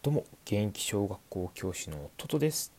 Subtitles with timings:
[0.00, 2.72] どうも現役小学校教師のトトです。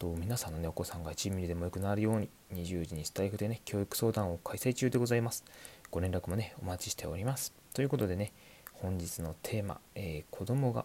[0.00, 5.44] と皆さんのねお子さんが1ミリでも良くなるように20時にスタイフでね教育相談を開催中でございます。
[5.92, 7.54] ご連絡もねお待ちしております。
[7.74, 8.32] ということでね
[8.72, 10.84] 本日のテーマ、えー、子供が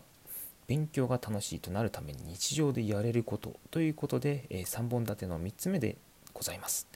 [0.68, 3.56] 勉強が楽しいとなるために日常でやれること。
[3.72, 5.98] ということで、えー、3本立ての3つ目で
[6.36, 6.88] ございます。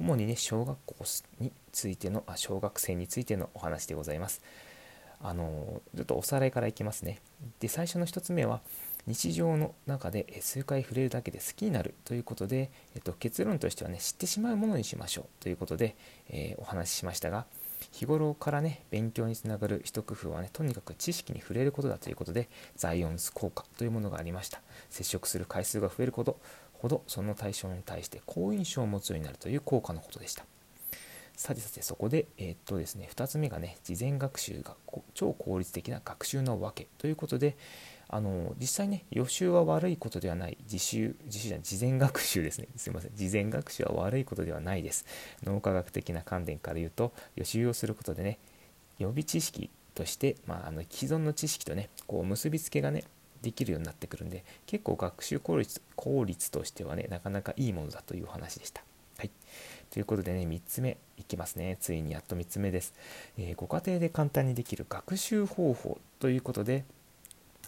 [0.00, 0.96] 主にね小学校
[1.38, 4.42] についてのあ小学生についてのお話でございます。
[5.20, 7.20] あのちょっとおさらいからいきますね。
[7.60, 8.60] で最初の1つ目は
[9.06, 15.96] 日常の中で数回触れるだけで好きになるということで、えっと、結論としてはね知ってしまうものにしましょうということで、
[16.28, 17.46] えー、お話ししましたが
[17.90, 24.60] 日頃からね勉強につながる一工夫はねとにかく知識に触れることだということでザイオンス効果というものがありました。
[24.90, 26.38] 接触する回数が増えること
[26.74, 30.44] ほどその対象に対して好印象を持つようになるという効果のことでした。
[31.38, 34.74] さてさてそこで、えー、っとですね、2つ目がね、事前学習が
[35.14, 37.56] 超効率的な学習のわけということで、
[38.08, 45.06] あの実際ね、予習は悪いことではない、自習、自習じゃない事前学習ですね、すいません、事前学習は悪いことではないです。
[45.44, 48.40] 脳科学的な観点から言うと、予習をすることでね、
[48.98, 53.04] 予備知識として、まあ、あの既存の知識とね、こう結びつけがね、
[53.42, 58.82] できるようになってくるんで、結構学習効率効率としてはね、なかなかいいものだという話でした。
[59.18, 59.30] はい。
[59.90, 61.78] ということでね、3つ目いきますね。
[61.80, 62.94] ついにやっと3つ目です。
[63.38, 66.84] えー、ご家庭で簡単にできる学習方法ということで、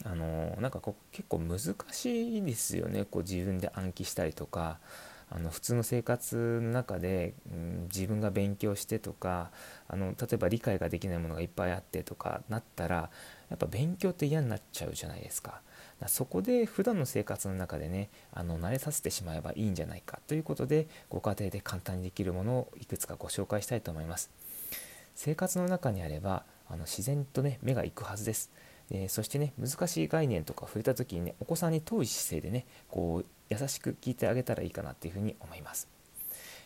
[0.05, 1.59] あのー、なんかこう結構難
[1.93, 3.05] しいですよね。
[3.05, 4.79] こう自分で暗記したりとか、
[5.31, 9.51] あの普通の生活の中で、うん、自分が勉強してとか
[9.89, 13.11] あの例えば理解ができないものがいっぱいあってとかなったら
[13.49, 15.61] やっぱ勉強って嫌になっちゃうじゃないですか。
[16.07, 24.31] そこで普段の生活の中でねあの慣れさせてしまえばいいんじゃないかということでご家庭で簡単にできるものをいくつかご紹介したいと思います
[25.15, 28.51] 生活の中にあればあの自然とね目が行くはずです
[28.91, 35.89] えそしてね難しい概念とか触れた時にねお子さんに遠い姿勢でねこう優しく聞いてあげたらいいかなっていうふうに思います。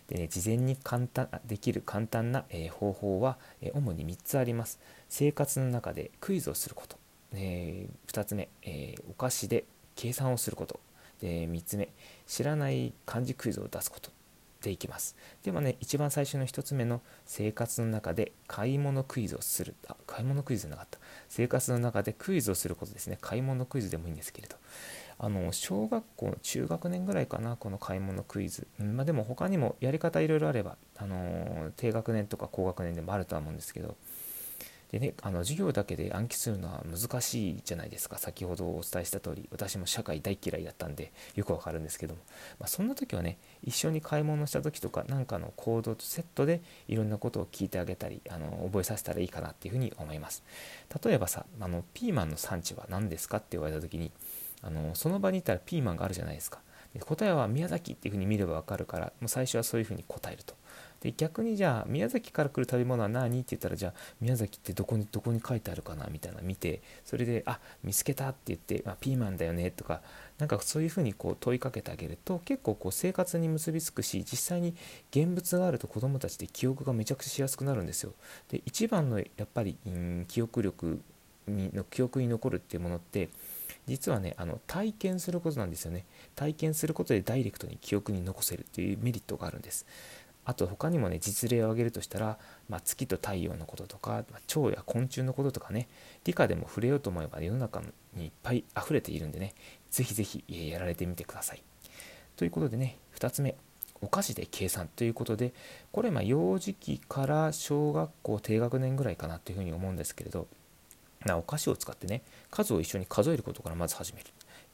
[0.08, 4.78] で、ね、事前に簡単できる簡単な、え、方法は、え、主に3つあります。
[5.09, 6.99] 生活の中でクイズをすること。
[7.32, 9.65] えー、2つ目、えー、お菓子で
[9.97, 10.81] 計算をすること。
[11.20, 11.88] で3つ目
[12.26, 14.10] 知らない漢字クイズを出すこと。
[14.64, 15.14] ていきます。
[15.42, 19.75] ではね一番最初の1つ目の生活の中で買い物クイズをする。
[19.86, 20.98] あ買い物クイズなかった。
[21.28, 23.19] 生活の中でクイズをすることですね。
[23.20, 24.56] 買い物クイズでもいいんですけれど。
[25.16, 33.96] あの小学校の中学年ぐらいかなこの買い物クイズ、まあ、でも他にもやり方いろいろあれば、あの、低学年とか高学年でもあるとは思うんですけど。
[34.94, 38.16] でね、あの授業だけで暗記するのは難しいじゃないですか。
[38.16, 42.21] 先ほどお伝えした通り私も社会大嫌いだったんでよくわかるんですけども、
[42.60, 50.44] まあ、そんな時はね一緒に買い物した時とか何かの行動とセットでいろんなことを聞いてあげたりあの覚えさせたらいいかなっていうふうに思います。
[51.05, 54.12] 例えばさあのピーマンの産地は何ですかって言われた時に
[54.62, 56.61] あのその場にいたらピーマンがあるじゃないですか。
[56.94, 60.55] で答えは宮崎っていうふうに見ればわかるからもう最初はそういうふうに答えると。
[61.04, 63.92] で逆にじゃあ宮崎から来る食べ物は何って言ったらじゃあ
[64.22, 70.00] 宮崎ってどこにどこに書いてあるかなみたいな見てそれであ見つけたって言って、まあ、ピーマンだよねとか
[70.38, 74.75] なんかそういうふうにこう問いかけてあげると結構こう生活に結びつくし実際に
[75.10, 78.14] 現物があると子どもたちって記憶がめちゃくちゃしやすくなるんですよ。
[78.50, 79.76] で一番のやっぱり、
[80.26, 81.00] 記憶力
[81.47, 83.28] にの記憶に残るっていうものって
[83.87, 89.87] 実はねあの体験することなんですよね体験することでダイレクトに記憶に残せるっていうメリットがあるんです
[90.44, 92.38] あと他にもね実例を挙げるとしたら、
[92.69, 95.88] まあ、月と太陽のこととか、ま、蝶や昆虫のこととかね
[96.25, 97.82] 理科でも触れようと思えば世の中
[98.15, 99.55] にいっぱい溢れているんでね
[99.91, 101.62] ぜひぜひやられてみてください。
[102.37, 103.55] ということでね2つ目
[104.00, 105.55] お菓子で計算ということで
[105.93, 110.47] これま幼児期から小学校低学年ぐらいかなというふうに思うんですけれど
[111.25, 114.26] なお菓子を使ってね数を一緒に数えることからまず始める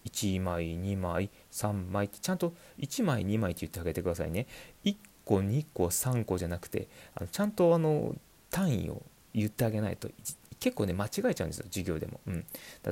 [0.07, 4.47] 1枚2枚3枚ってちゃんと1枚2枚って言ってあげてくださいね
[4.85, 4.97] 1
[5.31, 8.17] 個2個3個じゃなくてあのちゃんとあの
[8.51, 9.03] 単位を
[9.33, 10.11] 言ってあげないと
[10.59, 12.45] 結構ね間違えちゃうんですよ授業でも、うん、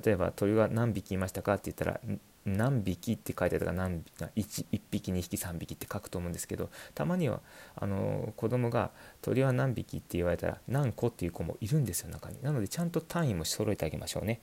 [0.05, 2.01] 例えば鳥が何匹いましたかって言ったら
[2.47, 4.03] 何匹って書いてあるから何
[4.37, 7.41] 1, 1匹2匹3匹って書くと思うんですけどたまには
[7.75, 12.41] あの子供が鳥は何匹って言われたら何個っていう子もいるんですよ中に。
[12.43, 14.41] なのでちゃんと単位も揃えてあげましょうね。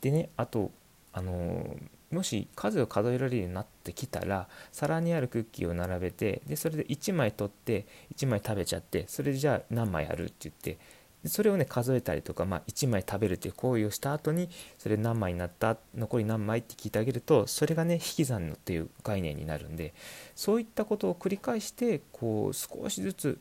[0.00, 0.72] でねあと
[1.16, 1.76] あの
[2.12, 10.78] もし数を数えられるようになってきたら皿にあるクッキーを並べてでそれで1枚取って1枚食べちゃってそれじゃあ何枚あるって言って
[11.24, 19.94] それをね数えたりとか、まあ、1枚食べるっていう行為をした後にそれ何枚になった残り何枚って聞いてあげるとそれがね引き算のっていう概念になるんで
[20.34, 23.38] そういったことを繰り返してこう少しずつ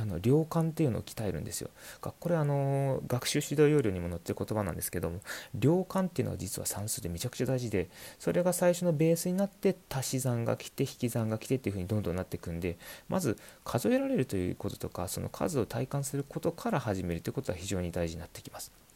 [0.00, 1.70] あの量感っていうのを鍛えるんですよ。
[2.00, 5.20] これあの学習指導要領にも載ってる言葉なんですけども
[5.54, 12.78] 量感っていうのは実は算数でめちゃくちゃ大事でそれが最初のベースになって足し算が来て引き算が来てっていうふうにどんどんなっていくんで
[13.08, 18.87] まず数えられるということとかその数を体感することから始めるということは非常に大事になってきます。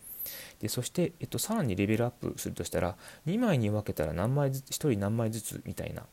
[0.60, 2.96] でそして、えっと、さらにレベルアップするとしたら
[3.26, 6.04] 2枚に分けたら何枚ずつ1人何枚ずつみたいな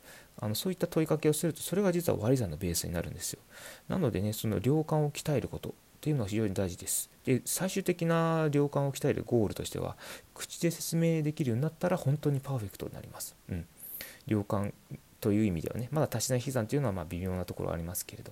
[0.41, 3.39] あのそういった問いかけをするとそれが実は割り算のベースになるんですよ。
[3.89, 5.71] なのでねその量感を鍛えることっ
[6.01, 7.09] ていうのは非常に大事です。
[7.25, 9.97] で最終的な量感を鍛えるゴールとしては
[10.33, 13.65] 口で説明できるようになったら本当にパーフェクトになります、うん、
[14.25, 14.73] 量感
[15.19, 18.31] という意味ではねまだ足し算引き算というのはま微妙なところありますけれど。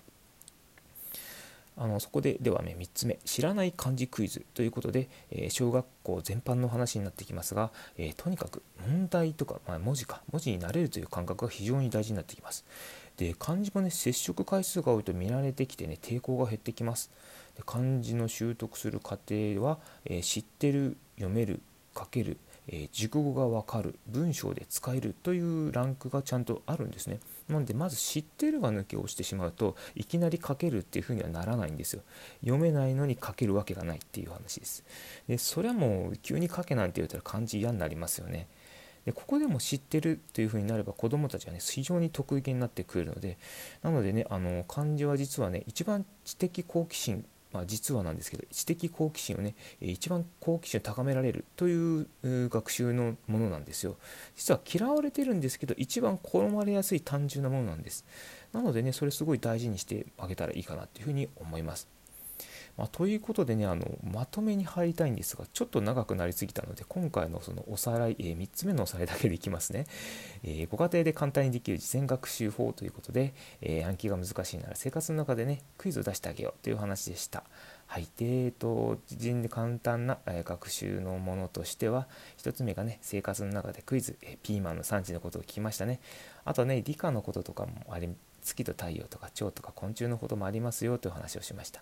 [1.77, 12.65] あのそこでではね3つ目知らない漢字クイズということで、えー、小学校全般の話になってきますが、えー、とにかく問題とか、まあ、文字か文字になれるという感覚が非常に大事になってきます。
[13.17, 17.11] で漢字もね接触回数が多いと見られてきてね抵抗が減ってきます。
[17.55, 21.61] で漢字の習得する過程は、えー、知ってる読める
[21.97, 27.19] 書けるえー、熟語がわかる文章で使えるというランクがちゃんとあるんですね。
[27.47, 32.01] なのでまず知ってるが抜けをしてしまうといきなり書けるっていうふうにはならないんですよ。
[32.41, 34.83] 読めないのに書けるわけがないっていう話です。
[35.27, 38.47] でそれはもう急に書けなんて言ったら漢字嫌になりますよね。
[39.07, 43.37] でここでも知ってるというふうになれば子どもたちはね非常に得意げになってくるので
[43.81, 47.25] なのでねあの漢字は実はね一番知的好奇心
[47.57, 53.97] まあ、実はなんですけど知的好奇心をね一番好奇心を高められるという学習のものなんですよ。
[54.35, 58.05] 実は嫌われてるんですけど一番好まれやすい単純なものなんです。
[58.53, 61.96] なのでねそれすごい大事にしてあげたらいいかなっていうふうに思います。
[62.77, 69.87] まあ、ということでねあのまとめに入りたいんですがちょっと長くなりすぎたので今回のそのおさらい、えー、3つ目のおさらいだけでいきますね、
[70.43, 77.43] えー、ご家庭で簡単にできる事前学習法ということで、えー、暗記が難しいなら生活の中でねクイズを出してあげようという話でした。
[77.87, 82.07] はい、で、えーと、事前で簡単な、え学習のものとしては
[82.37, 86.01] 1つ目がね生活の中でクイズ、えピーマンの産地のことを聞きましたね。
[86.43, 88.09] あとね理科のこととかもあり
[88.41, 91.81] 月と太陽とか蝶とか昆虫のこともありますよという話をしました。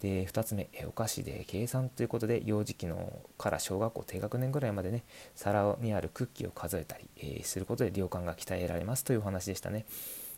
[0.00, 5.02] で2つ目お菓子で計算ということで幼児期のから小学校低学年ぐらいまでね
[5.34, 9.86] 皿にあるクッキーを数えたり、え、することで量感が鍛えられますというお話でしたね。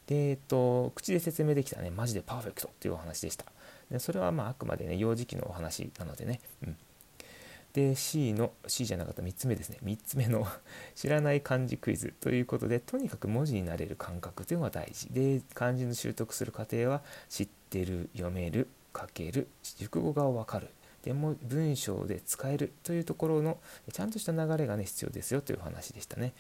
[0.07, 3.45] で、えっと、口で説明できたねマジでパーフェクトというお話でした。
[3.91, 6.77] でそれはまああくまでね幼児期のお話なのでね、うん、
[7.73, 9.79] で C の C じゃなかった3つ目ですね。
[9.85, 10.47] 3つ目の
[10.97, 15.09] 知らない漢字クイズということでとにかく文字になれる感覚というのが大事。
[15.11, 19.49] で漢字の習得する過程は知ってる読める書ける
[19.79, 20.69] 熟語がわかる
[21.03, 23.59] でも文章で使えるというところの
[23.93, 26.35] ちゃんとした流れがね必要ですよという話でしたね。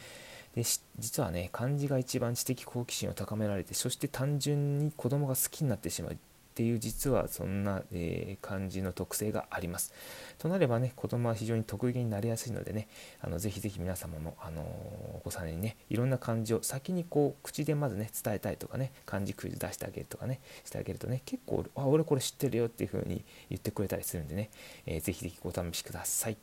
[0.54, 0.64] で
[0.98, 6.16] 実はね漢字が一番知的好奇心を高められてそして単純に子供が好きになってしまう
[6.50, 9.94] っていう実はそんな、えー、感じの特性があります。
[10.38, 12.88] となればね子供は非常に得意げになりやすいのでね
[13.20, 24.50] あのぜひぜひ皆様も、あの、お子さんにねいろんな漢字を先にこう口でまずね伝えたいとかね漢字クイズ出してあげるとかねしてあげるとね結構あ俺これ知ってるよっていう風に言ってくれたりするんでね、
[24.86, 26.36] えー、ぜひぜひお試しください。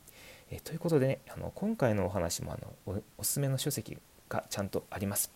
[0.50, 2.58] えー、ということでねあの今回のお話もあ
[2.88, 5.30] のおすすめの書籍がちゃんとあります。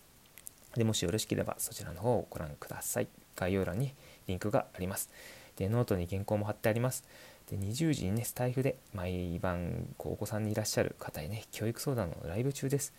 [0.75, 3.22] でもしよろしければそちらの方をご覧ください。
[3.35, 3.93] 概要欄に
[4.27, 5.09] リンクがあります。
[5.55, 7.03] で、ノートに原稿も貼ってあります。
[7.49, 12.93] で、20時にね、スタエフで毎晩こうお子さんにいらっしゃる方へね、教育相談のライブ中です。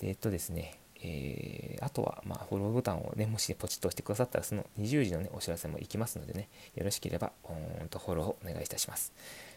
[0.00, 7.32] で、えっとですね、えー、あとは、まあ、フォローボタンをね、もし、ね、ポチッと押してくださったら、その20時のね、お知らせも行きますのでね、よろしければ、
[7.80, 9.12] うんとフォローをお願いいたします。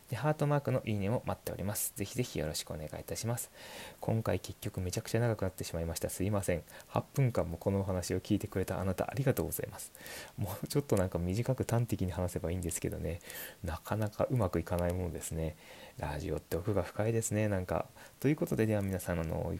[0.09, 1.93] で、ハートマークのいいねも待っております。
[1.95, 3.51] ぜひぜひよろしくお願いいたします。
[3.99, 6.09] 今回結局めちゃくちゃ長くなってしまいました。
[6.09, 6.63] すいません。
[6.91, 9.91] 8分間もこのお話を聞いてくれたあなたありがとうございます。
[10.37, 13.19] もうちょっとなんか短く端的に話せばいいんですけどね、
[13.63, 15.55] なかなかうまくいかないものですね。
[15.97, 17.85] ラジオって奥が深いですね、なんか。
[18.19, 19.53] ということで、では皆さん、あの、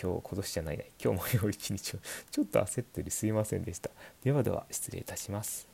[0.00, 1.98] 今日、今年じゃないね、今日も良い一日を、
[2.30, 3.90] ちょっと焦っておりすいませんでした。
[4.22, 5.71] ではでは、失礼いたします。